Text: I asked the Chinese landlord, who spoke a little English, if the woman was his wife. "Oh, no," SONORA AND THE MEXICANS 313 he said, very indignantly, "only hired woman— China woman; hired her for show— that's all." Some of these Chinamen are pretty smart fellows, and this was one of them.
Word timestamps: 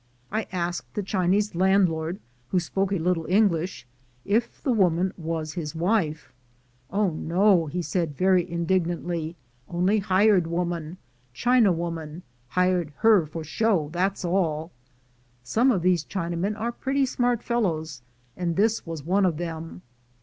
I 0.31 0.47
asked 0.51 0.95
the 0.95 1.03
Chinese 1.03 1.53
landlord, 1.53 2.19
who 2.47 2.59
spoke 2.59 2.91
a 2.91 2.97
little 2.97 3.27
English, 3.29 3.85
if 4.25 4.59
the 4.63 4.71
woman 4.71 5.13
was 5.15 5.53
his 5.53 5.75
wife. 5.75 6.33
"Oh, 6.89 7.11
no," 7.11 7.11
SONORA 7.11 7.13
AND 7.13 7.29
THE 7.29 7.61
MEXICANS 7.61 7.67
313 7.67 7.77
he 7.77 7.81
said, 7.83 8.17
very 8.17 8.51
indignantly, 8.51 9.35
"only 9.69 9.99
hired 9.99 10.47
woman— 10.47 10.97
China 11.35 11.71
woman; 11.71 12.23
hired 12.47 12.93
her 13.01 13.27
for 13.27 13.43
show— 13.43 13.89
that's 13.93 14.25
all." 14.25 14.71
Some 15.43 15.69
of 15.69 15.83
these 15.83 16.03
Chinamen 16.03 16.59
are 16.59 16.71
pretty 16.71 17.05
smart 17.05 17.43
fellows, 17.43 18.01
and 18.35 18.55
this 18.55 18.87
was 18.87 19.03
one 19.03 19.27
of 19.27 19.37
them. 19.37 19.83